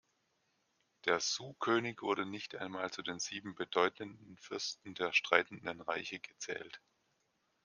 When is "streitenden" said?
5.13-5.79